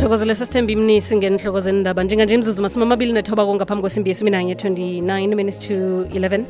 [0.00, 2.02] sithokozele sasithemba imnisi ngenhloko zendaba.
[2.02, 6.44] Njenganje imzuzu masumi amabili nethoba ngaphambi kwesimbi yesumi nanye 29 minutes to 11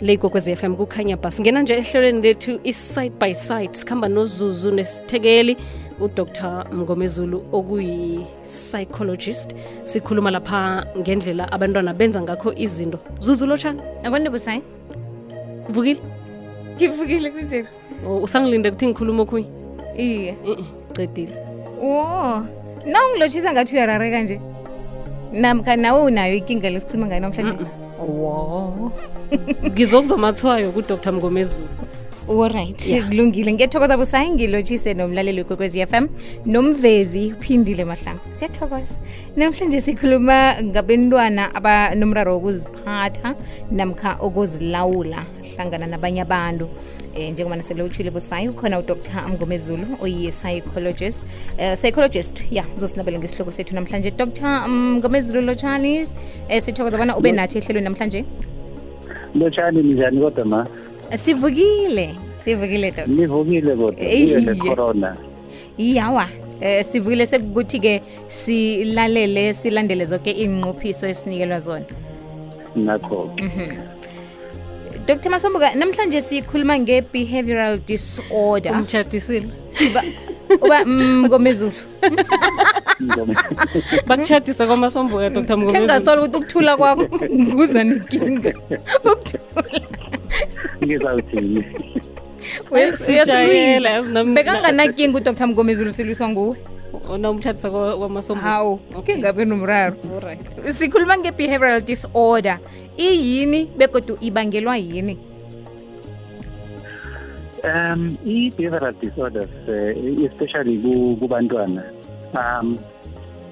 [0.00, 3.74] leyigogwez FM kukhanya bhasi ngena nje ehlelweni lethu i-side by side.
[3.74, 5.56] Sikhamba nozuzu nesithekeli
[6.00, 6.66] udr.
[6.72, 9.54] Mngomezulu okuyi-psychologist.
[9.84, 12.98] Sikhuluma lapha ngendlela abantwana benza ngakho izinto.
[13.20, 14.62] Zuzu lotshani akwande busayi
[15.68, 16.00] vukile?
[16.76, 17.68] Ngivukile kunjeni
[18.06, 19.46] Oh, usangilinde kuthi ngikhuluma okuyi
[19.96, 20.36] iye.
[20.96, 21.36] Cedile
[21.80, 22.42] wo
[22.86, 24.40] na ungilotshisa ngathi uyarareka nje?
[25.32, 27.64] Namkha nawe unayo ikinga lesikhuluma ngayo namhlanje?
[27.98, 28.92] Wo.
[29.64, 31.68] Ngizokuzomathwayo kudr mngomezulu
[32.28, 36.08] oright kulungile ngiyathokoza busayi ngilotshise nomlaleli wekwekwezi f m.
[36.46, 38.98] Nomvezi uphindile mahlanga siyathokoza.
[39.36, 43.34] Namhlanje sikhuluma ngabentwana abanomraro wokuziphatha
[43.70, 45.24] namkha okuzilawula
[45.54, 46.68] hlangana nabanye abantu.
[47.16, 48.96] Um njengoba nasele utshile busayi ukhona udr.
[49.28, 51.26] Mngomezulu oyi-psychologist.
[51.58, 54.10] Eh, psychologist ya zosinabele ngesihloko sethu namhlanje.
[54.10, 54.68] Dr.
[54.68, 56.14] Mngomezulu lotshanis
[56.50, 58.24] um sithokoza bona ube nathi ehlelweni namhlanje.
[59.34, 60.66] Lotshani njani kodwa ma
[61.18, 63.06] sivukile sivukile to.
[63.06, 65.16] Nivukile kodwa corona.
[65.78, 66.28] Iyawa.
[66.60, 71.84] Eh sivukile sekukuthi-ke silalele silandele zonke iy'nqophiso esinikelwa zona.
[72.76, 73.30] Nakho.
[75.06, 78.72] Dr masombuka namhlanje sikhuluma nge-behavioral disorder.
[78.72, 79.48] Umtshadisile
[79.90, 80.04] Uba-
[80.62, 81.72] uba mm, ngomezulu
[84.06, 87.06] bakutshadisa kwamasombuka dr mngomezulu ukuthi ukuthula kwakho
[87.56, 88.52] kuza nenkinga
[89.04, 89.70] ukuthula
[90.84, 91.64] ngizawuthini
[94.34, 96.56] bekanganakinga udr mgomezi ulusiliswa nguwe.
[97.18, 99.16] Nomtshatisa kwamasohawu okay.
[99.18, 99.96] Ngabe nomraro
[100.72, 102.58] sikhuluma nge-behavioral disorder.
[102.96, 105.18] Iyini begodwa ibangelwa yini?
[107.64, 109.96] Um i-behavioral disorders eh,
[110.30, 110.78] especially
[111.18, 111.82] kubantwana.
[112.34, 112.78] Um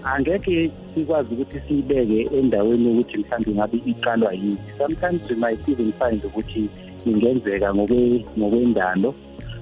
[0.04, 4.58] angeke sikwazi ukuthi siyibeke endaweni yokuthi mhlawumbe ngabe iqalwa yini.
[4.78, 6.68] Sometimes we might even find ukuthi
[7.06, 9.14] ingenzeka ngokwe- ngokwendalo.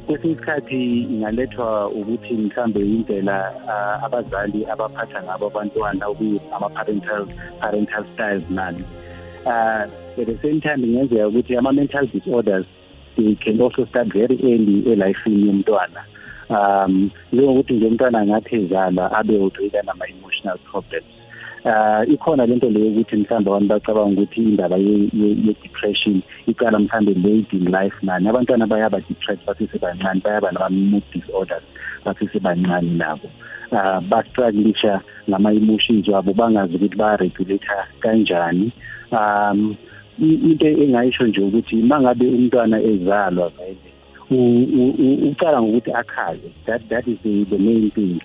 [0.07, 7.27] Kwesinye isikhathi ingalethwa ukuthi mhlawumbe indlela ah, abazali abaphatha ngabo abantwana okuyi-ama-parental
[7.61, 8.85] parental styles nani.
[9.47, 9.89] Uh,
[10.21, 12.67] at the same time ingenzeka ukuthi ama-mental disorders
[13.17, 16.05] they can also start very early elifini yomntwana.
[16.51, 21.07] Um njengokuthi nje umntwana angathi ezalwa abe uthwila nama-emotional problems.
[21.65, 27.15] Uh ikhona lento leyo ukuthi mhlawumbe abantu bacabanga ukuthi indaba ye- ye- ye-depression iqala mhlawumbe
[27.29, 28.29] late in life nani.
[28.29, 31.63] Abantwana bayaba-depressed basesebancane bayaba nama-mood disorders
[32.05, 33.29] basesebancane nabo.
[33.73, 38.73] Uh bastrugglisha ngama-emotions wabo bangazi ukuthi ba-regulator kanjani.
[39.13, 39.77] Um
[40.19, 43.90] i- into engayisho nje ukuthi uma ngabe umntwana ezalwa vele
[44.31, 48.21] u- u- u- uqala ngokuthi akhale that that is the, the main thing.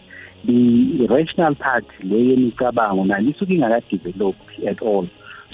[0.46, 4.36] The rational part leyo yemicabango nayo isuke ingakadevelop
[4.68, 5.08] at all.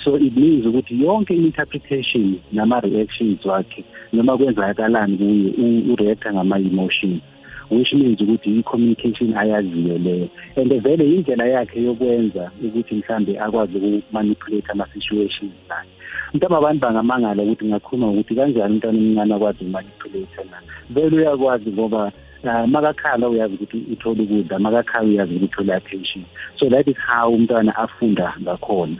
[0.03, 7.21] So it means ukuthi yonke i-interpretation nama-reactions wakhe noma kwenzakalani kuye u- ureacta ngama-emotions
[7.71, 14.71] which means ukuthi i-communication ayaziyo leyo and vele indlela yakhe yokwenza ukuthi mhlambe akwazi ukumanipulate
[14.71, 15.89] ama-situations naye.
[16.33, 20.57] Mntama abantu bangamangala ukuthi ngakhuluma ukuthi kanjani umntwana omncane akwazi ukumanipulate na?
[20.89, 22.11] Vele uyakwazi ngoba
[22.43, 26.23] uh, makakhala uyazi ukuthi uthole ukudla makakhala uyazi ukuthi uthole attention
[26.59, 28.97] so that is how umntwana afunda ngakhona.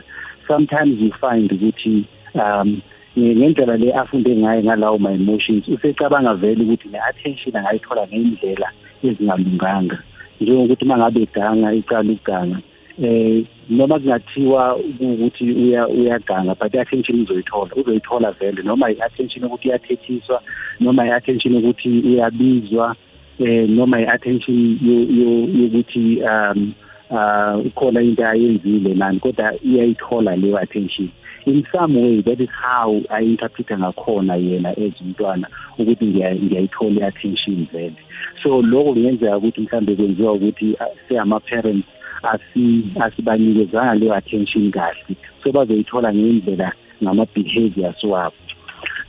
[0.48, 2.82] Sometimes you find ukuthi um
[3.18, 8.68] ngendlela le afunde ngayo ngalawo ma-emotions usecabanga vele ukuthi ne-attention angayithola ngey'ndlela
[9.04, 9.98] ezingalunganga.
[10.40, 12.58] Njengokuthi uma ngabe eganga icala ukuganga
[13.02, 20.42] eh noma kungathiwa ukuthi uya uyaganga but i-attention uzoyithola uzoyithola vele noma i-attention ukuthi uyathethiswa
[20.80, 22.96] noma i-attention ukuthi uyabizwa
[23.38, 26.72] eh noma i-attention yo- yo- yokuthi um
[27.10, 31.08] uh khona into ayenzile nani kodwa iyayithola leyo attention.
[31.46, 35.46] In some way that is how i-interpreta ngakhona yena as umntwana
[35.78, 37.96] ukuthi ngiya- ngiyayithola i-attention vele.
[38.42, 41.86] So lokho kungenzeka ukuthi mhlambe kwenziwa ukuthi uh, seyama-parents
[42.22, 45.16] asi asibanikezanga leyo attention kahle.
[45.44, 46.72] So bazoyithola ngendlela
[47.02, 48.36] ngama-behaviors wabo.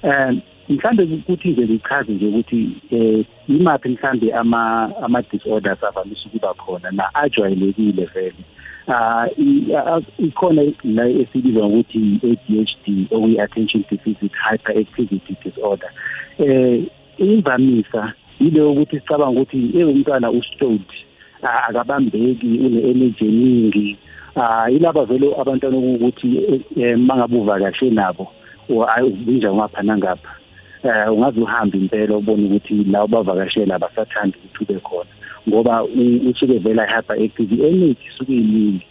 [0.04, 6.54] Um mhlambe ukuthi nje ngichaze nje ukuthi eh imaphi mhlambe ama ama disorders avamise ukuba
[6.54, 6.92] khona?
[6.92, 8.44] Na ajwayelekile vele.
[8.88, 15.90] Ah i- ah, ikhona la esibizwa ngokuthi ADHD okuyi attention deficit hyperactivity disorder.
[16.40, 16.84] Eh
[17.18, 20.90] imvamisa yileyo ukuthi sicabanga ukuthi eh umntwana uslowed
[21.44, 23.98] ah, akabambeki une-energy eningi.
[24.36, 26.28] Ah yilaba vele abantwana ukuthi
[26.98, 28.28] mangabe uvakashe nabo
[28.70, 30.32] ubinja ngapha nangapha
[30.84, 35.10] eh ungaze uhambe impela ubone ukuthi la bavakashela abasathandi ukuthi ube khona.
[35.50, 35.84] Ngoba
[36.30, 38.86] usuke vela hyper active energy isuke iningi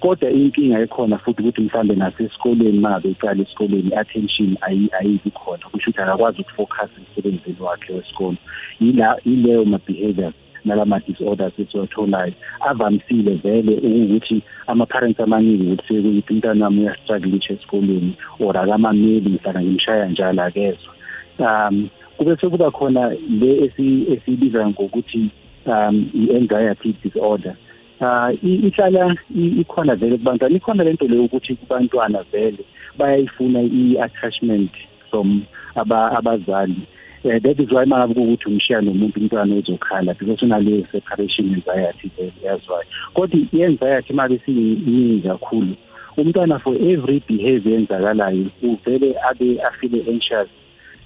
[0.00, 4.56] kodwa inkinga ekhona futhi ukuthi mhlambe nasesikoleni mangabe iqala esikoleni attention
[4.98, 8.36] ayibi khona kusho ukuthi akakwazi ukufocus emsebenzini wakhe wesikolo
[8.80, 10.34] yila ileyo ma behaviors
[10.64, 18.12] nalama disorders esiwatholayo avamisile vele ukuthi ama parents amaningi ukuthi ukuthi umntana wami uyastruggle esikoleni
[18.40, 20.92] or akamameli mhlawumbe ngimshaya njalo akezwa
[21.38, 23.10] um kube sekuba khona
[23.40, 23.72] le
[24.12, 25.30] esibiza ngokuthi
[25.68, 27.56] um i-anxiety disorder.
[28.00, 29.16] Uh ihlala
[29.60, 32.64] ikhona vele kubantwana ikhona lento leyo ukuthi kubantwana vele
[32.98, 34.70] bayayifuna i-attachment
[35.10, 36.86] from abazali.
[37.24, 42.32] Uh, that is why mangabe ukuthi umshiya nomuntu umntwana uzokhala because unaleyo separation anxiety vele
[42.44, 45.74] yazwayo kodwa i-anxiety mabe siyiningi kakhulu
[46.16, 50.48] umntwana for every behavior enzakalayo uvele abe afile anxious.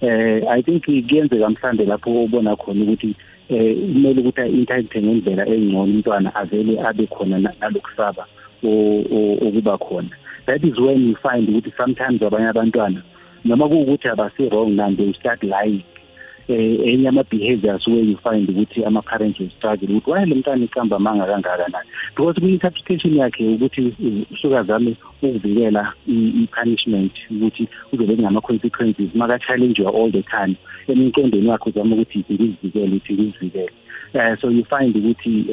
[0.01, 3.15] Eh i think kuyenzeka mhlambe lapho ubona khona ukuthi
[3.53, 8.25] eh kumele ukuthi a-interact ngendlela engcono umntwana avele abe khona nalokusaba
[9.45, 10.11] okuba khona.
[10.47, 13.03] That is when you find ukuthi sometimes abanye abantwana
[13.45, 15.81] noma kuwukuthi abasi wrong and they start lying.
[15.81, 15.92] eh
[16.49, 20.65] enye ama behaviors where you find ukuthi ama parents will struggle ukuthi why le mntana
[20.65, 21.89] iqamba manga kangakanani?
[22.17, 23.95] Because ku interpretation yakhe ukuthi
[24.33, 30.57] usuka zame ukuvikela i punishment ukuthi uzobe ngama consequences maka challenge all the time.
[30.89, 33.73] Emqondweni wakhe uzama ukuthi ngizivikele ukuthi ngizivikele
[34.15, 35.47] uh, so you find ukuthi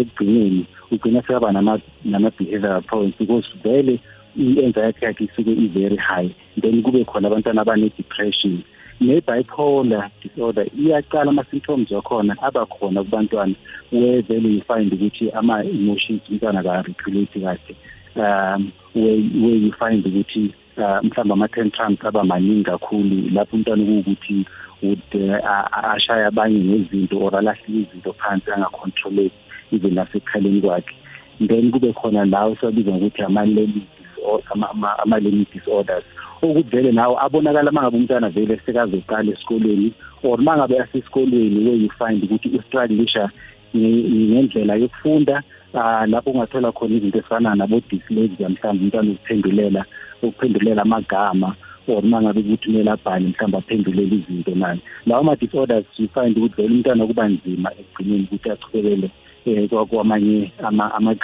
[0.00, 4.00] ekugcineni ugcina sekaba nama nama behavioral problems because vele
[4.36, 6.30] i-anxiety yakhe isuke i-very high.
[6.60, 8.62] Then kube khona abantwana abane depression
[9.00, 13.54] ne-bipolar disorder iyaqala ama-symptoms wakhona abakhona kubantwana
[13.92, 17.76] where vele you find ukuthi ama-emotions umntwana ka-regulate kahle
[18.16, 24.46] um where, you find ukuthi uh, mhlawumbe ama-tantrums aba maningi kakhulu lapho umntwana kuwukuthi
[24.82, 29.34] would uh, ashaya abanye ngezinto or alahle izinto phansi angacontroleki
[29.72, 30.94] even nasekhaleni kwakhe.
[31.40, 33.86] Then kube khona lawo siwabiza ngokuthi ama-learning
[35.52, 36.04] disorders
[36.46, 39.92] ukuthi vele nawo abonakala mangabe umntwana vele sekazoqala esikolweni
[40.22, 43.28] or mangabe asesikolweni where you find ukuthi ustruggle
[43.74, 45.42] ngendlela yokufunda
[45.74, 49.84] uh, lapho ungathola khona izinto ezifana nabo dyslexia mhlawumbe umntwana ukuphendulela
[50.22, 51.54] ukuphendulela amagama
[51.88, 56.56] or mangabe ukuthi kumele abhale mhlawumbe aphendulele izinto nani lawo ma disorders you find ukuthi
[56.56, 59.10] vele umntwana kuba nzima ekugcineni ukuthi achubekele
[59.46, 61.14] eh kwamanye ama ama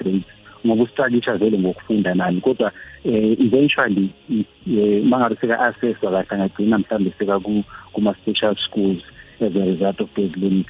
[0.66, 2.72] ngoba ustruggle vele ngokufunda nani kodwa
[3.04, 4.10] eh eventually
[5.04, 7.40] mangabe seka assesswa kahle angagcina mhlawumbe seka
[7.92, 9.02] kuma special schools
[9.40, 10.64] as a result of those learning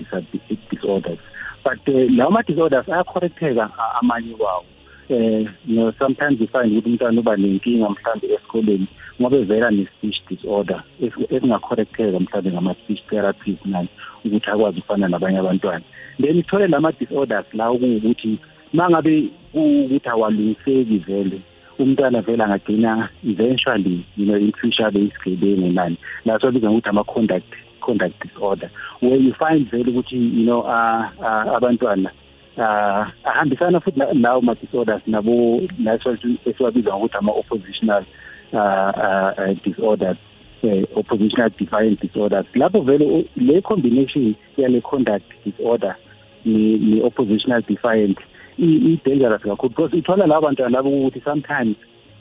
[0.71, 1.19] disorders.
[1.65, 3.71] But uh, lawo ma disorders ayacorrecteka
[4.01, 4.65] amanye wawo
[5.09, 8.87] eh you know sometimes you find ukuthi umntwana uba nenkinga mhlawumbe esikoleni
[9.21, 13.89] ngoba evela ne-speech disorder esingacorrecteka mhlawumbe ngama-speech therapist nani
[14.25, 15.85] ukuthi akwazi ukufana nabanye abantwana.
[16.21, 18.39] Then ithole lama-disorders la okuwukuthi
[18.75, 21.41] mangabe ukuthi awalungiseki vele
[21.79, 25.97] umntwana vele angagcina eventually you know in future abe isigebengu nani.
[26.25, 28.71] Laso biza ngokuthi ama-conduct conduct disorder.
[29.01, 32.11] Where you find vele ukuthi you know uh, uh, abantwana
[32.57, 38.05] uh ahambisana futhi lawo ma disorders nabo laso esiwabiza ngokuthi ama oppositional
[38.53, 40.19] uh, uh disorders
[40.63, 42.47] uh, oppositional defiant disorders.
[42.55, 45.97] Lapho vele le combination yale conduct disorder
[46.45, 48.19] ni, ni oppositional defiant
[48.59, 51.77] i dangerous kakhulu because ithola labo bantwana labo ukuthi sometimes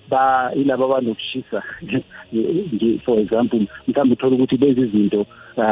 [0.10, 1.64] ba ilabo abanokushisa
[3.06, 5.26] for example mhlawumbe uthola ukuthi bezi izinto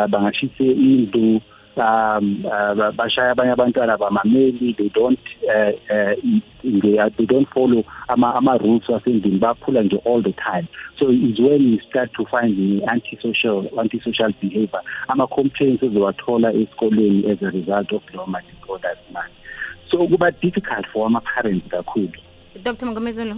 [0.10, 1.42] bangashise indlu
[1.78, 6.16] um uh, bashaya abanye abantwana bamameli they don't uh, uh,
[6.64, 10.68] they, they don't follow ama ama rules wasendlini baphula nje all the time.
[11.00, 14.82] So is when you start to find the antisocial antisocial behavior.
[15.08, 19.30] Ama complaints ezowathola esikoleni as a result of law disorders man.
[19.92, 22.10] So kuba difficult for ama parents kakhulu.
[22.64, 23.36] Dr Mngomezelo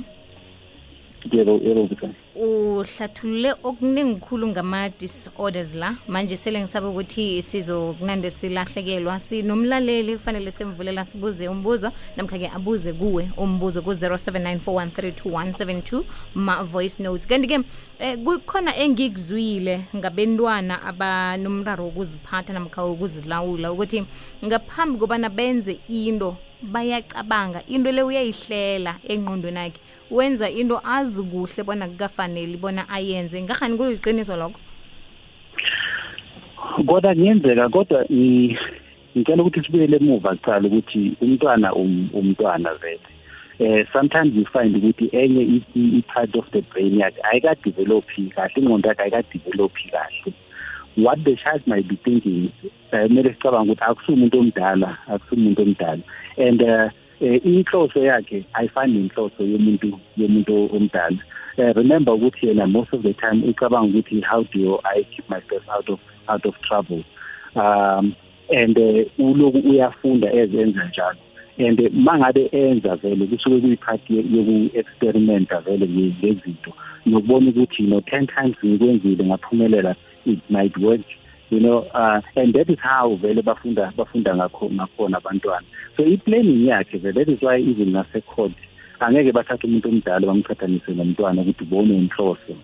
[1.31, 5.95] yebo yebo mfana uhlathulule okuningi khulu ngama-disorders la.
[6.07, 9.19] Manje sele ngisabe ukuthi sizokunande silahlekelwa.
[9.19, 16.03] Sinomlaleli kufanele semvulela sibuze umbuzo namkha-ke abuze kuwe umbuzo ku-0794132172
[16.35, 17.27] ma-voice notes.
[17.27, 17.59] Kanti-ke
[17.99, 24.05] eh, kukhona engikuzwile ngabentwana abanomraro wokuziphatha namkha wokuzilawula ukuthi
[24.45, 27.63] ngaphambi kobana benze into bayacabanga.
[27.67, 29.79] Into le uyayihlela engqondweni yakhe
[30.11, 33.41] wenza into azi kuhle bona kukafanele bona ayenze.
[33.41, 34.59] Ngahani kuliqiniso lokho?
[36.85, 38.05] Kodwa kuyenzeka kodwa
[39.15, 43.07] ngicela ukuthi sibuyele emuva kuqala ukuthi umntwana umntwana vele.
[43.59, 48.05] Eh sometimes you find ukuthi enye i part of the brain yakhe ayikadevelop
[48.35, 50.33] kahle ingqondo yakhe ayikadevelop kahle.
[50.95, 52.51] What the child might be thinking
[52.91, 56.03] eh, kumele sicabanga ukuthi akusumuntu omdala akusumuntu omdala.
[56.37, 56.89] And uh,
[57.21, 61.17] eh, inhloso yakhe ayifani nenhloso yomuntu yomuntu omdala.
[61.57, 65.63] Uh, remember ukuthi yena most of the time ucabanga ukuthi how do I keep myself
[65.69, 67.03] out of out of trouble?
[67.55, 68.15] Um
[68.49, 71.17] and uh, uloku uyafunda ezenza njalo.
[71.57, 76.73] And mangabe enza vele kusuke kuyiphathi yoku experimenta vele ngezinto
[77.05, 81.05] nokubona ukuthi no 10 times ngikwenzile ngaphumelela it might work
[81.49, 85.65] you know uh, and that is how vele bafunda bafunda ngakho ngakhona abantwana
[85.97, 88.53] so i-planning yakhe vele that is why even nase-court
[89.05, 92.55] angeke bathathe umuntu omdala bamqhathanise nomntwana ukuthi ubone inhloso.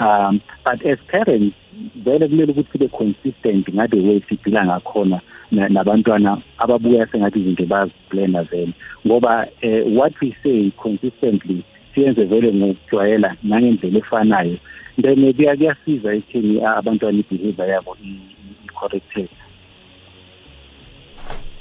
[0.00, 1.56] Um but as parents
[2.04, 8.72] vele kumele ukuthi sibe consistent ngade way sidila ngakhona nabantwana ababuya sengathi izinto bayaziplana vele.
[9.06, 11.64] Ngoba uh, what we say consistently
[11.94, 14.56] siyenze vele ngokujwayela nangendlela efanayo.
[15.02, 19.28] Then kuyasiza ekutheni abantwana i-behavior yabo i-corrected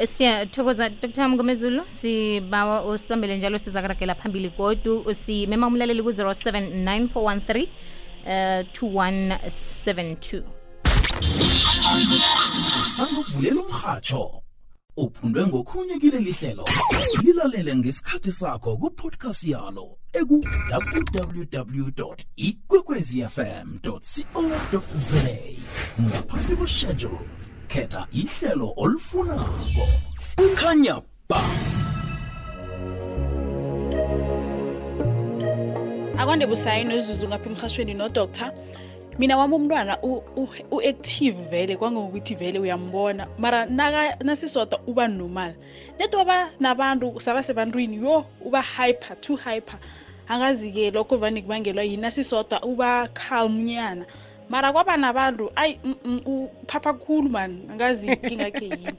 [0.05, 1.27] siyathokoza dr.
[1.27, 7.67] Mngomezulu sibawa usibambele njalo sizakuragela phambili godu simema umlaleli ku-079 413
[8.25, 10.43] uh, 2172
[12.98, 14.41] sangokuvulela umrhatsho
[15.00, 16.65] uphundwe ngokhunye kileli hlelo
[17.24, 21.88] lilalele ngesikhathi sakho kupodcast yalo eku-www
[22.36, 24.24] ikwekwezfm co za
[26.01, 27.20] ngaphasi kweshedule
[27.68, 29.86] khetha ihlelo olufunako
[30.46, 31.41] ukhanya ba.
[36.18, 38.51] Akwande busayi nozuzu ngapha emhashweni nodoctor
[39.20, 39.98] mina wami umntwana
[40.72, 43.28] u-active vele kwangokuthi vele uyambona.
[43.38, 43.66] Mara
[44.24, 45.54] nasisoda uba normal.
[46.00, 49.80] Net waba nabantu saba sabasebantwini yo uba hyper too hyper.
[50.28, 52.02] Angazi-ke lokho vane kubangelwa yini.
[52.02, 54.06] Nasisodwa uba calmnyana
[54.50, 55.80] mara kwaba nabantu ayi
[56.26, 58.94] uphapha khulu mani angazi inkinga khe yini.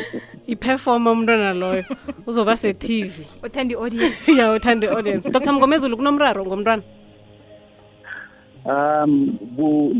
[0.52, 1.84] Iperforma umntwana loyo.
[2.26, 4.32] Uzoba se-tv uthanda i-audience.
[4.38, 5.30] Ya uthanda i-audience.
[5.30, 6.82] Dr mngomezulu kunomraro ngomntwana
[8.64, 9.38] um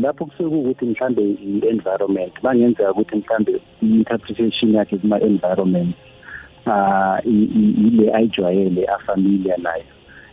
[0.01, 5.95] lapho kusuke kuwukuthi mhlambe i-environment bangenzeka ukuthi mhlambe i-interpretation yakhe kuma-environment
[6.65, 9.83] uh ile ayijwayele afamiliar nayo.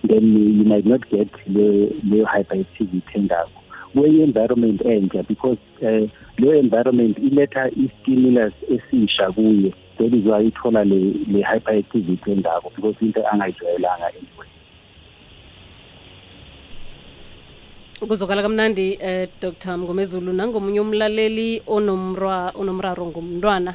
[0.07, 3.61] Then you might not get leyo hyperactivity engako
[3.95, 6.09] kwenye environment entsha because uh,
[6.39, 9.75] leyo environment iletha i-stimulus esisha kuye.
[9.99, 14.49] That is why ithola le, le hyperactivity engako because into angayijwayelanga anyway.
[18.01, 19.77] Ukuzokala kamnandi eh Dr.
[19.77, 23.75] Mngomezulu nangomunye umlaleli onomrwa onomraro ngumntwana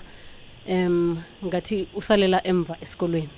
[0.65, 3.29] em ngathi usalela emva esikolweni.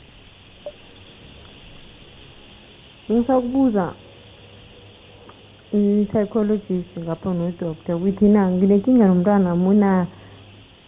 [3.11, 3.93] Ngisakubuza
[5.73, 10.07] i-psychologist ngapha nodoctor ukuthi na nginenkinga nomntwana muna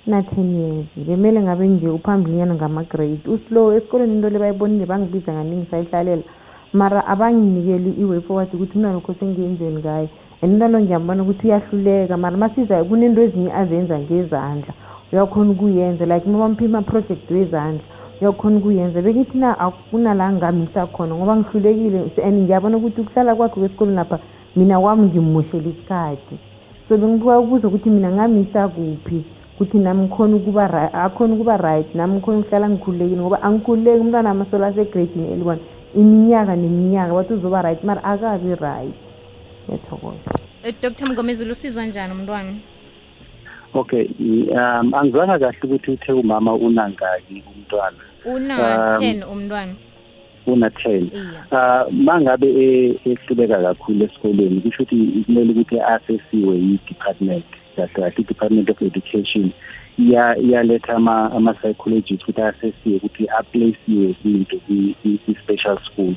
[0.07, 0.87] na-ten years?
[0.95, 3.27] Bemele ngabe nje uphambilinyana ngama-grade.
[3.27, 6.23] Uslow esikolweni into le bayibonile bangibiza nganingi sayihlalela
[6.73, 10.09] mara abanginikeli i-way forward ukuthi umntwana lokho sengiyenzeni ngayo
[10.41, 14.73] and umntwana ngiyambona ukuthi uyahluleka mara masizayo kunento ezinye azenza ngezandla.
[15.11, 17.81] Uyakhona ukuyenza like uma bamphi ama-project wezandla
[18.21, 19.01] uyakhona ukuyenza.
[19.01, 22.11] Bekithi na akunala ngamisa khona ngoba ngihlulekile.
[22.23, 24.19] And ngiyabona ukuthi ukuhlala kwakhe kwesikolweni lapha
[24.55, 26.35] mina kwami ngimumoshela isikhathi.
[26.88, 32.13] So bengibuka ukubuza ukuthi mina ngamisa kuphi ukuthi nami ngikhona ukuba akhona ukuba right nami
[32.13, 34.01] ngikhona ukuhlala ngikhululekile ngoba angikhululeki.
[34.01, 35.61] Umntwana amasola asegradini elione
[35.96, 38.96] iminyaka neminyaka bathi uzoba right mara akabi right.
[39.67, 40.31] Ngiyathokoza.
[40.81, 42.53] Dr mngomezulu usizwa njani umntwana?
[43.74, 44.05] Okay
[44.51, 47.98] um angizwanga kahle ukuthi uthe umama unangaki umntwana.
[48.25, 49.75] Una-ten umntwana.
[50.48, 51.41] una-ten iya.
[51.51, 52.48] Uh mangabe
[53.05, 59.51] ehluleka kakhulu esikoleni kusho ukuthi kumele ukuthi asesiwe yi-department kahle kahle i-department of education.
[59.99, 66.15] Iyaletha ama-psychologist ukuthi asesiwe ukuthi aplaceiwe into kwi-special school.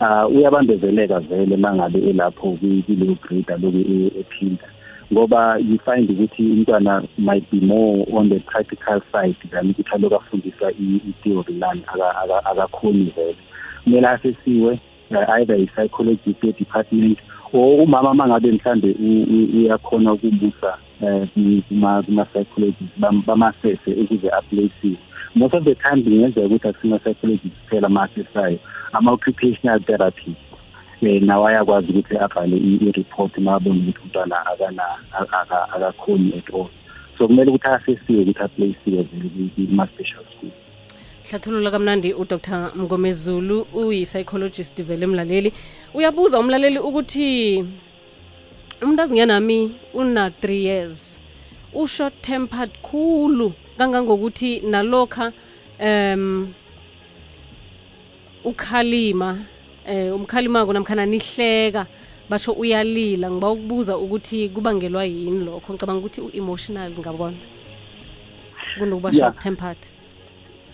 [0.00, 4.68] Uh uyabambezeleka vele mangabe elapho kuleyo grade aloku ephinda
[5.12, 10.14] ngoba you find ukuthi umntwana might be more on the practical side than ukuthi aloku
[10.14, 11.82] afundiswa i-theory lani
[12.44, 13.36] akakhoni vele.
[13.84, 17.18] Kumele asesiwe either i-psychologist ye-department
[17.52, 18.96] or umama mangabe mhlambe
[19.54, 20.78] uyakhona ukubusa
[21.68, 24.98] kuma-psychologist bamasese ukuze aplaceiwe.
[25.34, 28.58] Most of the time kungenzeka ukuthi akusima-psychologist kuphela amasesayo
[28.92, 30.40] ama-occupational therapist
[31.02, 34.46] um nawo ayakwazi ukuthi abhale i-report mabone ukuthi umntwana
[35.74, 36.68] akakhoni at all.
[37.18, 40.39] So kumele ukuthi asesiwe ukuthi aplaceiwe kuma-special school
[41.30, 42.72] hlathulula kamnandi udr.
[42.74, 45.52] Mngomezulu uyi-psychologist vele mlaleli.
[45.94, 47.64] Uyabuza umlaleli ukuthi
[48.82, 51.20] umuntu nami una-three years.
[51.72, 55.32] Ushort tempered khulu kangangokuthi nalokha
[55.80, 56.52] um
[58.44, 59.38] ukhalima
[59.86, 61.86] eh umkhalimako namkhana nihleka
[62.28, 63.30] basho uyalila.
[63.30, 65.72] Ngiba ukubuza ukuthi kubangelwa yini lokho?
[65.72, 67.36] Ngicabanga ukuthi u-emotional ngabona.
[68.78, 69.18] Kunokuba Yeah.
[69.20, 69.99] short tempered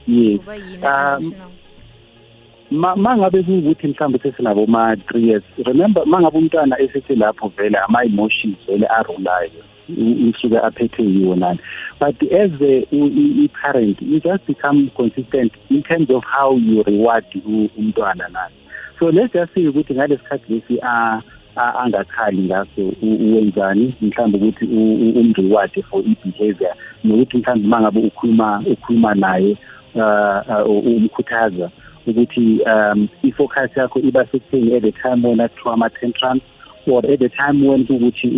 [0.06, 0.40] yes.
[0.82, 1.50] Um, emotional
[2.70, 7.78] ma ma ngabe kuwukuthi mhlawumbe sesinabo ma 3 years remember mangabe umntwana esithi lapho vele
[7.78, 9.50] ama emotions vele arulayo
[10.28, 11.58] usuke aphethe yiwo nani.
[12.00, 16.56] But as a u- i- i parent you just become consistent in terms of how
[16.56, 17.24] you reward
[17.78, 18.54] umntwana nani.
[18.98, 21.22] So let's just say ukuthi ngalesikhathi lesi a
[21.56, 24.64] a- angakhali ngaso u- wenzani mhlawumbe ukuthi
[25.20, 29.56] umreward for i-behavior nokuthi mhlawumbe mangabe ukhuluma ukhuluma naye
[29.96, 31.70] uh, uh, umkhuthaza
[32.06, 36.42] ukuthi um i-focus yakho iba sekutheni at the time when athiwa ama-tantrums
[36.86, 38.28] or at the time when kuwukuthi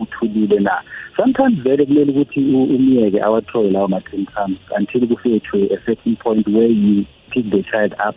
[0.00, 0.82] uthulile na.
[1.16, 6.68] Sometimes vele kumele ukuthi umyeke awathoye lawo ma-tantrums until kufike to a certain point where
[6.68, 8.16] you pick the child up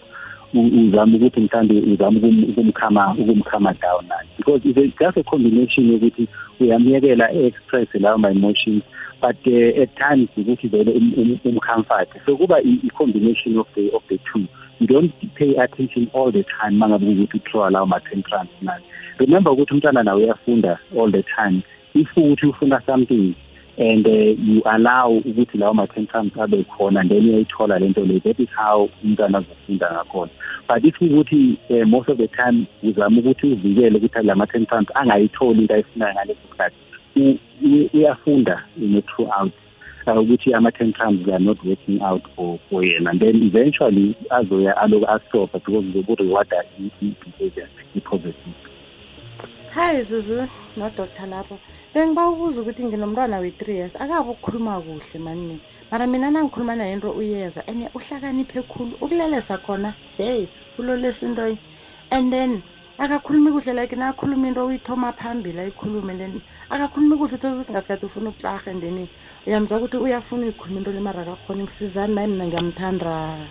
[0.54, 4.28] uzama ukuthi mhlawumbe uzama ukum- ukumkhama ukumkhama down naye.
[4.38, 6.28] Because it's a- just a combination yokuthi
[6.60, 8.84] uyamyekela express lawo ma-emotions
[9.22, 13.90] but uh, at times ukuthi vele um- um- umcomfort so kuba i- i-combination of the
[13.94, 14.46] of the two.
[14.80, 18.82] You don't pay attention all the time mangabe ukuthi uthrowa lawo ma-tantrums naye.
[19.18, 21.62] Remember ukuthi umntwana nawe uyafunda all the time.
[21.94, 23.36] If ukuthi ufuna something
[23.80, 28.50] and uh, you allow ukuthi lawo ma-tantrums abe khona then uyayithola lento leyo that is
[28.58, 30.32] how umntwana azofunda ngakhona.
[30.68, 35.62] But if ukuthi uh, most of the time uzama ukuthi uvikele ukuthi la ma-tantrums angayitholi
[35.62, 36.76] into ayifunayo ngaleso sikhathi
[37.16, 39.52] u- u- uyafunda you know throughout
[40.08, 43.12] uh, ukuthi ama-tantrums are not working out for, for yena.
[43.12, 48.56] And then eventually azoya aloku asofa because uzokurewada i-behavior i-positive
[49.72, 50.48] hayi zuzu
[50.78, 51.60] nodoktar lapho.
[51.94, 55.62] Bengiba ubuza ukuthi nginomntwana we-three years akabe ukukhuluma kuhle manini
[55.92, 60.48] mara mina nangikhuluma naye into uyezwa and uhlakaniphe khulu ukulelesa khona hey
[60.78, 61.58] ulolesa into
[62.12, 62.62] and then
[63.00, 68.06] akakhulumi kuhle like nakhuluma into uyithoma phambili ayikhulume and then akakhulumi kuhle uthola ukuthi ngasikhathi
[68.06, 69.08] ufuna ukutlarha and then
[69.48, 73.48] uyamzwa ukuthi uyafuna uyikhuluma into le mara akakhona ngisizani naye mina ngiyamthanda.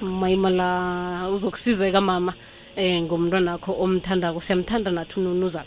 [0.00, 2.34] Mayimala uzokusizeka mama
[2.76, 5.66] eh ngomntwana wakho omthandako siyamthanda nathi ununuzana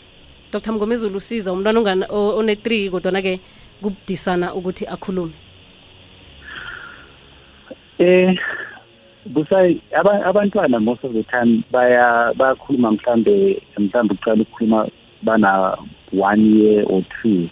[0.52, 3.40] dr mngomezulu usiza umntwana ongana- o- one-3 kodwana-ke
[3.82, 5.32] kubudisana ukuthi akhulume.
[7.98, 8.34] Eh
[9.26, 14.88] busayi aba- abantwana most of the time baya bayakhuluma mhlambe mhlambe uqala ukukhuluma
[15.22, 15.76] bana
[16.12, 17.48] one year or two.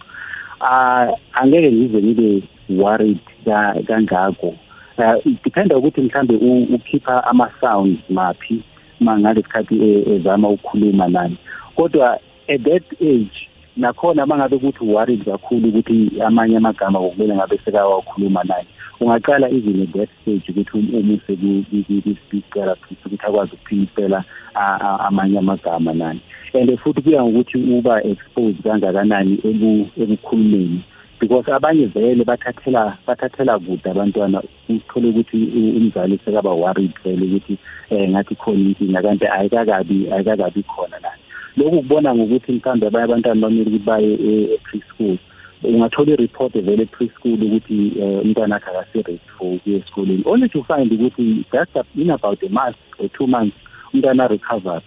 [0.61, 4.55] Ah angeke ngize ngibe worried ka- kangako.
[4.99, 5.15] Uh,
[5.45, 8.63] dependa ukuthi mhlambe u- ukhipha ama sounds maphi.
[9.01, 11.37] Mangalesikhathi e- ezama ukukhuluma nani.
[11.77, 18.45] Kodwa at that age nakhona mangabe ukuthi worried kakhulu ukuthi amanye amagama kokumele ngabe sekawakhuluma
[18.45, 18.67] naye
[19.01, 25.01] ungaqala even at that stage ukuthi um- umuse ku-speech therapist ukuthi akwazi ukuphimisela a- a-
[25.09, 26.21] amanye amagama nani.
[26.55, 30.81] And futhi kuya ngokuthi uba exposed kangakanani eku- ekukhulumeni.
[31.21, 35.39] Because abanye vele bathathela bathathela kude abantwana uthole ukuthi
[35.79, 37.59] umzali sekaba worried vele ukuthi
[37.91, 41.23] eh ngathi khona inkinga kanti ayikakabi ayikakabi khona nani
[41.57, 44.13] lokhu kubona ngokuthi mhlawumbe abanye abantwana bamele ukuthi baye
[44.55, 45.19] e-preschool.
[45.65, 50.93] Ungathola i-report vele e-preschool ukuthi eh, umntwana akhe akasi-ready for ukuya esikoleni only to find
[50.93, 53.57] ukuthi just in about a month or two months
[53.95, 54.81] umntwana recover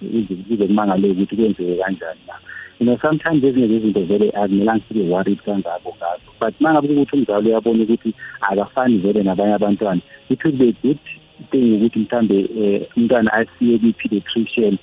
[0.48, 2.34] kuze kumangaleke ukuthi kwenzeke kanjani na
[2.80, 7.50] you know sometimes ezinye zezinto vele akumelanga sibe worried kangako ngazo but mangabe ukuthi umzali
[7.50, 11.00] uyabona ukuthi akafani vele nabanye abantwana it will be a good
[11.52, 14.78] thing ukuthi mhlambe eh, umntwana asiye kwi-pediatrician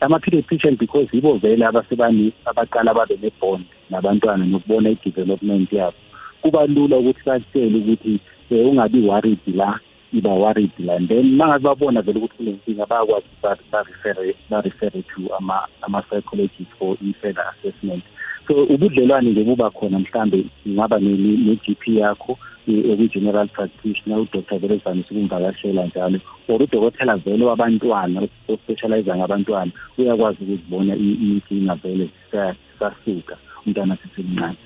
[0.00, 5.96] ama-pediatrician because yibo vele abasebani abaqala babe ne-bond nabantwana nokubona i-development yabo.
[6.42, 8.20] Kuba lula ukuthi bakutshele ukuthi
[8.50, 9.80] um ungabi worried la
[10.12, 10.94] iba worried la.
[10.96, 16.96] And then mangabe babona vele ukuthi kunenkinga bayakwazi ukuthi barefere barefere to ama- ama-psychologist for
[17.02, 18.04] i-further assessment.
[18.48, 22.38] So ubudlelwane nje buba khona mhlambe ingaba ne-g p yakho
[22.68, 30.38] eh, ekwi-general practitioner udoktor vele uvamise ukumvakashela njalo or udokotela vele wabantwana ospecializa ngabantwana uyakwazi
[30.44, 34.56] ukuzibona i- inkinga vele zisa- zisasuka umntwana sisemncane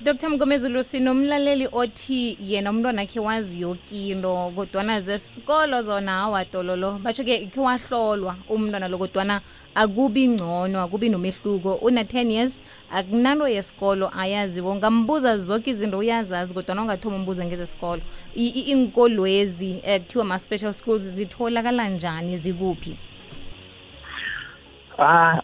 [0.00, 4.14] dr mgomezi lusi nomlaleli othi yena umntwana khe wazi yoke
[4.54, 7.00] kodwana zesikolo zona awatololo.
[7.02, 9.40] Batsho-ke khe wahlolwa umntwana lo kodwana
[9.74, 11.80] akubi ngcono akubi nomehluko.
[11.82, 18.02] Una-10 years akunanto yesikolo ayaziwo ngambuza zonke izinto uyazazi kodwana ungathoma umbuza ngezesikolo.
[18.36, 22.96] Iinkolwezi um kuthiwa ma-special schools zitholakala njani zikuphi?
[24.98, 25.42] Ah,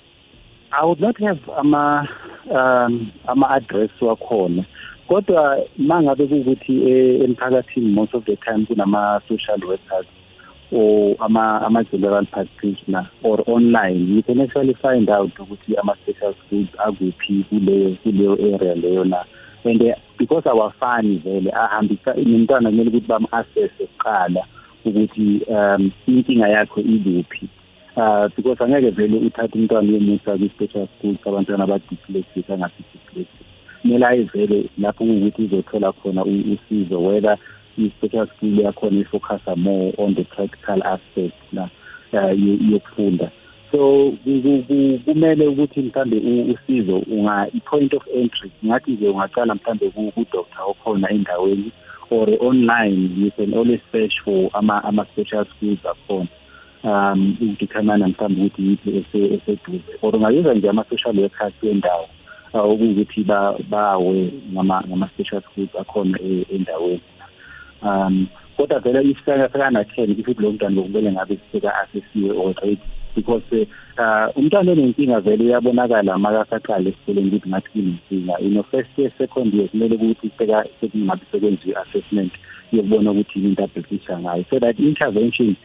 [0.77, 2.09] I would not have ama
[2.51, 4.65] um ama-address wakhona.
[5.09, 10.07] Kodwa mangabe kuwukuthi eh, emphakathini most of the time kunama-social workers
[10.73, 14.17] or ama ama-general practitioner or online.
[14.17, 19.25] You can actually find out ukuthi ama-special schools akuphi kuleyo kuleyo area leyo na.
[19.65, 24.45] And eh, because awafani vele ahambisa nomntwana kumele ukuthi bam-assesse kuqala
[24.85, 27.49] ukuthi um inkinga yakho ikuphi
[27.97, 33.47] uh because angeke vele uthathe umntwana uyomusa kwi-special school sabantwana abadyslexic angasi-dyslexic
[33.83, 37.39] kumele aye vele lapho kuwukuthi uzothola khona u- usizo whether
[37.79, 41.69] i-special school yakhona ifocusa more on the practical aspect na
[42.13, 43.31] uh, yo- yokufunda.
[43.73, 49.09] So ku- ku- ku- kumele ukuthi mhlambe u- usizo unga i-point of entry ngathi nje
[49.09, 51.73] ungaqala mhlambe ku- ku-doctor okhona endaweni
[52.11, 56.29] or online you can always search for ama ama-special schools akhona.
[56.85, 62.09] Um ukudetermine mhlawumbe ukuthi yiphi ese- eseduze or ungayuza nje ama-social workers endawo
[62.53, 67.01] uh, okuwukuthi ba- bawe ngama- ngama-special schools akhona e- endaweni.
[67.83, 72.79] Um kodwa vele isifaka sekana-ten kusho ukuthi lo mntwana lokumele ngabe seka-assesiwe already
[73.15, 73.67] because
[73.99, 78.35] uh umntwana onenkinga vele uyabonakala makasaqala esikoleni ukuthi ngathi kunenkinga.
[78.41, 82.33] You know first year second year kumele ukuthi seka sekungabe sekwenziwe i-assessment
[82.73, 84.45] yokubona ukuthi yini into abhekisha ngayo.
[84.51, 85.57] So that intervention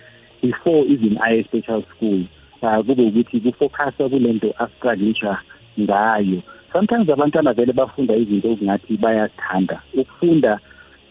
[0.42, 2.24] before even aye special school
[2.62, 5.38] uh kube ukuthi kufocuswa kule nto astruglisha
[5.80, 6.42] ngayo
[6.74, 10.60] sometimes abantwana vele bafunda izinto okungathi bayathanda ukufunda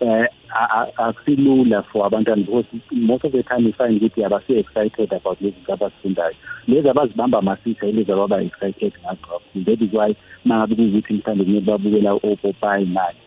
[0.00, 0.26] eh
[0.96, 5.56] akusilula for abantwana because most of the time you find ukuthi abasi excited about lezi
[5.56, 6.34] zinto abazifundayo
[6.68, 10.14] lezi abazibamba masisa lezi ababa excited ngazo kakhulu that is why
[10.44, 13.18] mangabe kuwukuthi mhlawumbe kumele babukela opopayi nani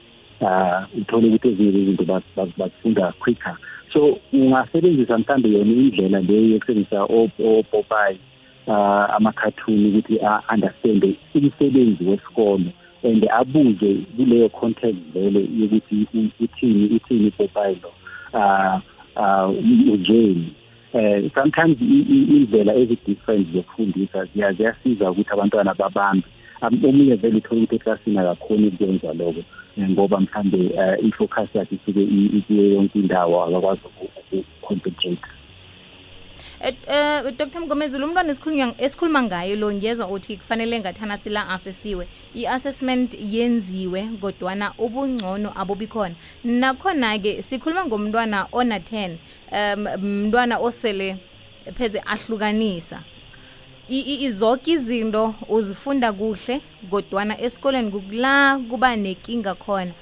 [0.41, 2.21] uh uthole ukuthi ezinye izinto
[2.57, 3.57] bazifunda quicker
[3.93, 8.17] so ungasebenzisa mhlawumbe yona indlela leyo yokusebenzisa opopayi
[8.67, 12.71] uh ama-cartoon ukuthi a-understande umsebenzi wesikolo
[13.03, 16.07] and abuze kuleyo context vele yokuthi
[16.39, 17.91] uthini uthini ipopayi lo
[18.33, 18.79] uh
[19.15, 19.49] uh
[19.93, 20.53] ujeni
[20.93, 26.27] eh sometimes indlela ezi-different zokufundisa ziyasiza ukuthi abantwana babambe
[26.61, 29.43] omunye vele uthole ukuthi eklasini akakhoni ukwenza lokho
[29.79, 30.59] ngoba mhlambe
[31.07, 32.03] i-focus yakhe isuke
[32.37, 35.27] ikuye yonke indawo akakwazi uku-concentrate.
[36.61, 38.29] Eh Dr Mgomezulu umntwana
[38.77, 42.07] esikhuluma ngayo lo ngiyezwa uthi kufanele ngathana sila asesiwe.
[42.35, 49.17] I-assessment yenziwe kodwana ubungcono abubikhona nakhona ke sikhuluma ngomntwana ona 10
[49.51, 51.17] um mntwana osele
[51.77, 53.03] pheze ahlukanisa
[53.91, 59.93] izonke izinto uzifunda kuhle kodwana esikoleni kukula kuba nenkinga khona.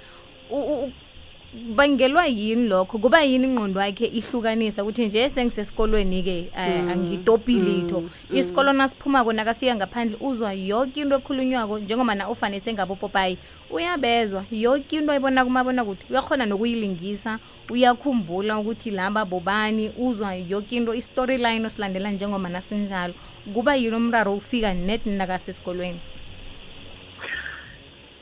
[1.54, 3.00] Bangelwa yini lokho?
[3.00, 4.84] Kuba yini ingqondo yakhe ihlukanisa?
[4.84, 6.52] Ukuthi nje sengisesikolweni-ke
[6.92, 8.04] angitophi litho.
[8.32, 13.38] Isikolo nasiphuma kona kafika ngaphandle uzwa yonke into ekhulunywako njengoba na ufane sengabopopayi.
[13.72, 20.94] Uyabezwa yonke into ayibona kumabona kuthi uyakhona nokuyilingisa uyakhumbula ukuthi laba bobani uzwa yonke into
[20.94, 23.14] i-storyline osilandela njengoba nasinjalo.
[23.54, 26.00] Kuba yini umraro ufika net nakasesikolweni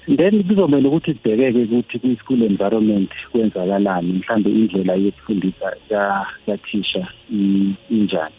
[0.07, 5.77] then kuzomele ukuthi sibhekeke ukuthi kwi-school environment kwenzakalani mhlambe indlela yokufundisa
[6.45, 7.07] kathisha
[7.89, 8.35] injani.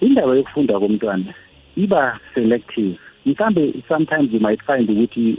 [0.00, 1.34] Indaba yokufunda komntwana
[1.76, 2.98] iba selective.
[3.26, 5.36] Mhlambe sometimes you might find ukuthi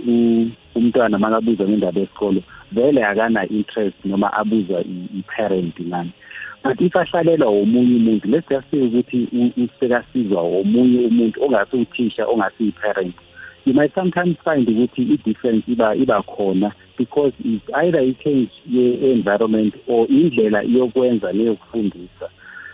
[0.75, 6.11] umntwana makabuza ngendaba yesikolo vele akana interest noma abuzwa i-parent nani.
[6.63, 12.67] But if ahlalelwa omunye umuntu let's just say ukuthi usekasizwa omunye umuntu ongasi uthisha ongasi
[12.67, 13.15] i-parent
[13.65, 20.07] you might sometimes find ukuthi i-difference iba iba khona because it's either i-change ye-environment or
[20.07, 22.29] indlela yokwenza leyokufundisa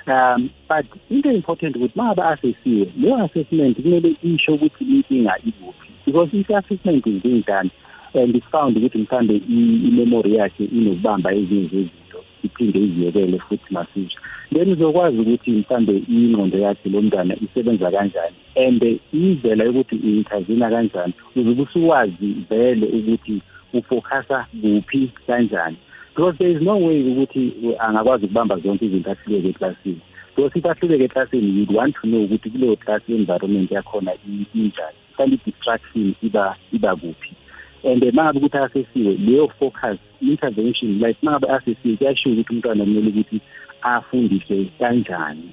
[0.10, 5.89] um but into important ukuthi uma aba-assessiwe leyo assessment kumele isho ukuthi inkinga ikuphi.
[6.06, 7.71] Because if assessment is done
[8.13, 12.09] and found ukuthi mhlambe i-memory yakhe inokubamba ezinye zezinto
[12.43, 14.19] iphinde iziyekele futhi masisha.
[14.54, 21.13] Then uzokwazi ukuthi mhlambe ingqondo yakhe lo mntwana isebenza kanjani and indlela yokuthi i-intervene kanjani
[21.36, 23.41] uzobe usuwazi vele ukuthi
[23.73, 25.78] ufocusa kuphi kanjani.
[26.15, 30.02] Because there is no way ukuthi angakwazi ukubamba zonke izinto ahluleke eklasini.
[30.36, 34.12] Because if ahluleke eklasini you'd want to know ukuthi kuleyo class environment yakhona
[34.56, 34.97] injani.
[35.13, 37.36] Mhlawumbe i-distraction iba iba kuphi.
[37.84, 43.42] And mangabe ukuthi asesiwe leyo focus intervention like mangabe asesiwe kuyashiwo ukuthi umntwana kumele ukuthi
[43.82, 45.50] afundiswe kanjani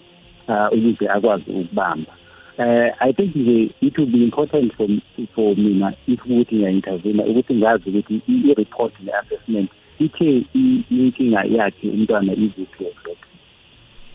[0.49, 2.13] uh, ukuze akwazi ukubamba.
[2.59, 4.89] Uh, i think nje it will be important for,
[5.35, 10.45] for mina if ukuthi ngiya-intervene ukuthi ngazi ukuthi i-report ne-assessment ithe
[10.91, 13.27] inkinga yakhe umntwana iziphi exactly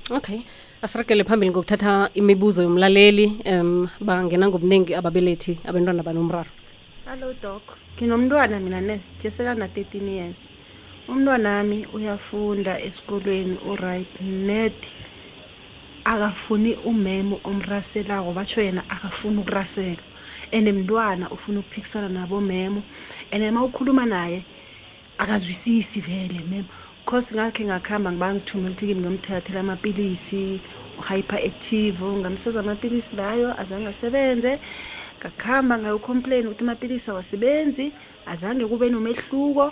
[0.09, 0.39] okay.
[0.81, 6.49] Asiragele phambili ngokuthatha imibuzo yomlaleli um bangena ngobuningi ababelethi abantwana banomraro.
[7.05, 7.63] Hello doc.
[7.95, 10.49] Nginomntwana mina ne jesekana 13 years.
[11.07, 14.21] Umntwana nami uyafunda esikolweni alright.
[14.21, 14.81] Net
[16.05, 20.03] akafuni umemo omraselako batsho yena akafuni ukuraselwa.
[20.53, 22.83] And mntwana ufuna ukuphikisana nabo memo.
[23.31, 24.45] And uma ukhuluma naye
[25.17, 26.67] akazwisisi vele memo.
[27.05, 30.61] Cause ngakhe ngakuhamba ngiba ngithumela ukuthi kimi ngimthathela amapilisi
[31.09, 34.59] hyperactive ngamsiza amapilisi layo azange asebenze.
[35.21, 37.85] Ngakuhamba ngayocomplain ukuthi amapilisi awasebenzi
[38.25, 39.65] azange kube nomehluko.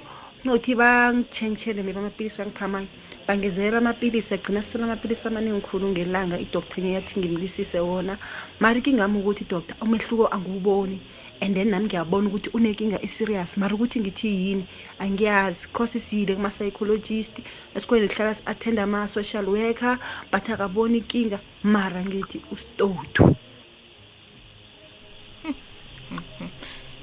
[0.46, 2.90] Nokuthi bangitshentshele maybe amapilisi bangipha amanye
[3.28, 8.18] bangezelela amapilisi agcina sisela amapilisi amaningi khulu ngelanga idoktor ngiyathi ngimlisise wona.
[8.60, 11.02] Mari kingami ukuthi doctor umehluko angiwuboni.
[11.42, 13.58] And then nami ngiyabona ukuthi unenkinga eserious.
[13.58, 14.66] Mari ukuthi ngithi yini?
[15.00, 15.68] Angiyazi.
[15.74, 17.42] Cause siyile kuma-psychologist
[17.76, 19.98] esikoleni kuhlala si-attend ama-social worker
[20.32, 23.36] but akaboni inkinga mara ngithi usitotu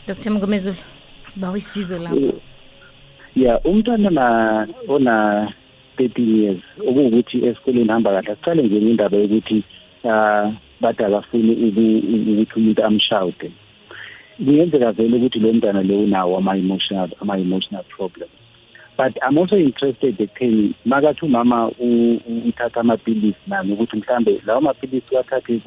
[0.06, 0.76] dr mngomezulu
[1.22, 2.40] sibawa isizo lapho
[3.36, 4.26] ya umntwana na
[4.88, 5.52] ona
[5.98, 9.64] 13 years okuwukuthi esikoleni hamba kahle asiqale nje ngendaba yokuthi
[10.04, 11.52] uh bathi akafuni
[12.32, 13.50] ukuthi umuntu amshawude
[14.44, 18.32] kuyenzeka vele ukuthi lo mntwana lo unawo ama-emotional ama-emotional problems
[18.98, 21.70] but i'm also interested ekutheni makathi umama
[22.48, 25.60] uthatha amaphilisi nami ukuthi mhlambe lawo maphilisi wathathe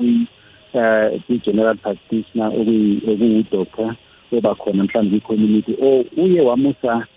[0.73, 3.95] uh, kwi-general practitioner okuyi-doctor
[4.37, 7.07] oba khona mhlawumbe kwi-community or uye wamusa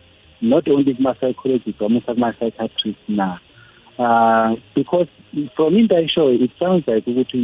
[0.40, 3.38] not only kuma-psychologist wamusa kuma-psychiatrist na?
[3.98, 5.08] Uh because
[5.56, 7.38] from into ayishoyo it sounds like ukuthi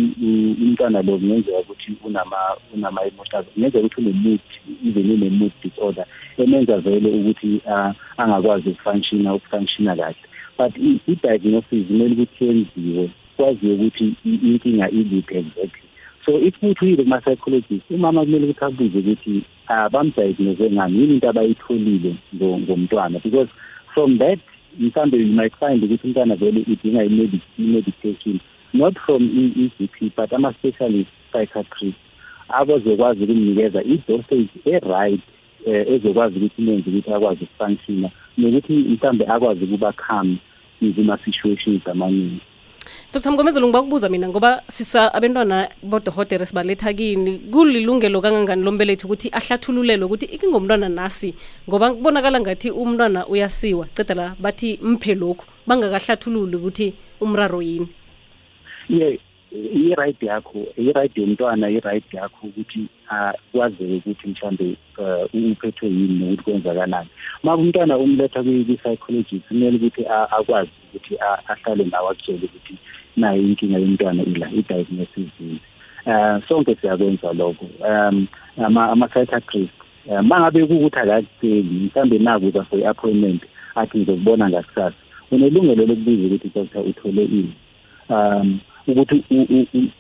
[0.61, 2.37] umntwana lo kungenzeka ukuthi unama
[2.75, 4.41] unama emotional kungenzeka ukuthi une-mood
[4.87, 6.07] even une-mood disorder
[6.39, 10.17] emenza vele ukuthi uh angakwazi ukufunctiona ukufunctiona kahle.
[10.59, 10.77] But
[11.07, 15.89] i-diagnosis kumele ukuthi yenziwe kwaziwe ukuthi inkinga iliphi exactly.
[16.27, 20.99] So if kuthi uyile kuma-psychologist umama kumele ukuthi abuze ukuthi uh bamdiagnose ngani?
[20.99, 23.23] Yini into abayitholile ngomntwana?
[23.23, 23.49] Because
[23.95, 24.39] from that
[24.79, 28.41] mhlambe you might find ukuthi umntwana vele idinga i-medication
[28.73, 31.99] not from i-GP but ama-specialist psychiatrist
[32.49, 35.21] abazokwazi ukumnikeza i-dosage e-right
[35.67, 40.39] um ezokwazi ukuthi imenze ukuthi akwazi ukufunctiona nokuthi mhlambe akwazi ukuba calm
[40.81, 42.41] kuma-situations amaningi.
[43.13, 47.39] Dr mgomezelo ngibakubuza mina ngoba sisa abentwana bodohotere sibaletha kini.
[47.53, 51.35] Kulilungelo kangangani lombelethi ukuthi ahlathululelwe ukuthi ikingomntwana nasi?
[51.69, 53.87] Ngoba kubonakala ngathi umntwana uyasiwa.
[53.95, 57.89] Ceda la bathi mphe lokhu bangakahlathululi ukuthi umraro yini?
[58.89, 59.21] Ye
[59.53, 62.87] i-right yakho i-right yomntwana i-right yakho ukuthi
[63.53, 64.77] kwazeke ukuthi mhlambe
[65.35, 67.09] uphethwe yini nokuthi kwenzakalani.
[67.43, 72.75] Uma umntwana umletha kwi-psychologist kumele ukuthi akwazi ukuthi ahlale nawo akutshele ukuthi
[73.17, 75.61] nayo inkinga yomntwana ila i-diagnosis yini.
[76.07, 77.67] Um sonke siyakwenza lokho.
[77.89, 79.73] Um ama-psychiatrist
[80.07, 83.43] uma ngabe kuwukuthi akakutsheli mhlawumbe nakuza for i-appointment
[83.75, 84.97] athi ngizokubona ngakusasa
[85.31, 87.53] unelungelo lokubuza ukuthi doctor uthole ini.
[88.09, 89.25] Um ukuthi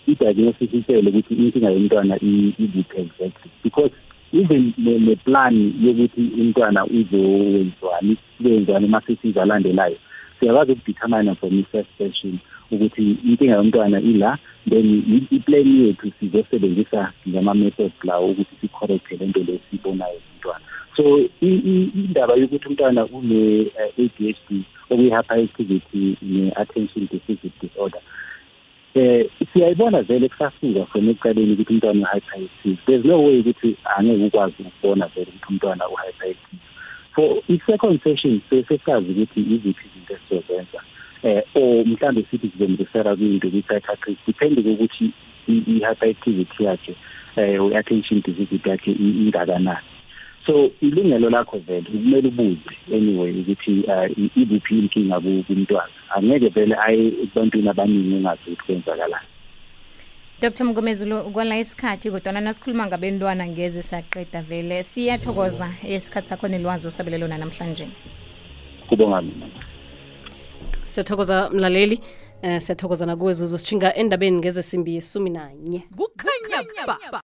[0.06, 3.92] i-diagnosis itshele ukuthi inkinga yomntwana ibuphi exactly because
[4.32, 9.96] even le plan yokuthi umntwana uzowenziwani kuyenziwani uma sesiza alandelayo
[10.40, 12.38] siyakwazi ukudetermine from i-first session
[12.70, 19.60] ukuthi inkinga yomntwana ila then i-plan yethu sizosebenzisa ngama-methods lawo ukuthi sicorrecte le nto le
[19.70, 20.64] siyibonayo umntwana.
[20.96, 24.48] So indaba yokuthi umntwana une-ADHD
[24.90, 28.00] okuyi-hyperactivity ne-attention deficit disorder
[28.98, 34.62] eh siyayibona vele kusasuka from ekuqaleni ukuthi umntwana u-hyperactive there's no way ukuthi angeke ukwazi
[34.62, 36.62] ukubona vele ukuthi umntwana u-hyperactive
[37.14, 40.80] for i-second session sesazi ukuthi iziphi izinto esizozenza
[41.22, 45.12] eh or mhlambe sithi sizomrisera kwinto kwi-psychiatrist depende kokuthi
[45.48, 46.94] i-hyperactivity yakhe
[47.36, 49.97] eh i-attention deficit yakhe ingakanani.
[50.48, 53.84] So ilungelo lakho vele kumele ubuze anyway ukuthi
[54.36, 59.26] ibuphi inkinga kumntwana angeke vele aye ebantwini abaningi ungazi ukuthi kwenzakalani.
[60.40, 64.82] Dr mgomezulu kwala isikhathi kodwana nasikhuluma ngabentwana ngeze saqeda vele.
[64.82, 67.88] Siyathokoza isikhathi sakho nelwazi osabele lona namhlanje
[68.88, 69.46] kubonga mina
[70.84, 72.00] siyathokoza mlaleli.
[72.42, 73.58] Um siyathokoza nakuwe zuzu.
[73.58, 75.82] Sitshinga endabeni ngezesimbi yesumi nanye.
[75.96, 77.22] Kukhanya ba